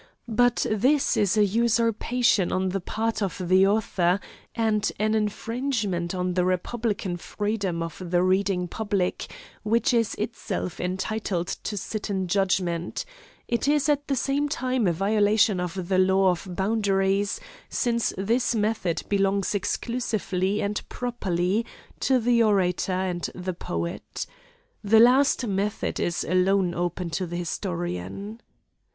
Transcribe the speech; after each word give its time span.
But 0.27 0.65
this 0.71 1.15
is 1.15 1.37
an 1.37 1.45
usurpation 1.45 2.51
on 2.51 2.69
the 2.69 2.79
part 2.81 3.21
of 3.21 3.39
the 3.39 3.67
author, 3.67 4.19
and 4.55 4.91
an 4.99 5.13
infringement 5.13 6.15
on 6.15 6.33
the 6.33 6.43
republican 6.43 7.17
freedom 7.17 7.83
of 7.83 8.09
the 8.09 8.23
reading 8.23 8.67
public, 8.67 9.31
which 9.61 9.93
is 9.93 10.15
itself 10.15 10.79
entitled 10.79 11.49
to 11.65 11.77
sit 11.77 12.09
in 12.09 12.27
judgment: 12.27 13.05
it 13.47 13.67
is 13.67 13.87
at 13.89 14.07
the 14.07 14.15
same 14.15 14.49
time 14.49 14.87
a 14.87 14.91
violation 14.91 15.59
of 15.59 15.87
the 15.87 15.99
law 15.99 16.31
of 16.31 16.47
boundaries, 16.49 17.39
since 17.69 18.11
this 18.17 18.55
method 18.55 19.03
belongs 19.07 19.53
exclusively 19.53 20.63
and 20.63 20.81
properly 20.89 21.63
to 21.99 22.17
the 22.17 22.41
orator 22.41 22.91
and 22.91 23.29
the 23.35 23.53
poet. 23.53 24.25
The 24.83 24.99
last 24.99 25.45
method 25.45 25.99
is 25.99 26.23
alone 26.23 26.73
open 26.73 27.11
to 27.11 27.27
the 27.27 27.37
historian. 27.37 28.41